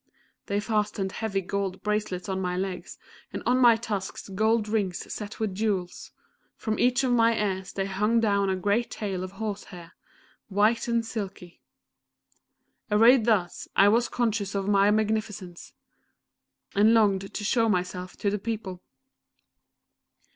[0.47, 2.97] They fastened heavy gold bracelets on my legs,
[3.31, 6.11] and on my tusks gold rings set with jewels;
[6.55, 9.91] from each of my ears there hung down a great tail of horse hair,
[10.49, 11.61] white and silky.
[12.89, 15.71] Arrayed thus, I was conscious of my magnificence,
[16.73, 18.81] and longed to show myself to the People.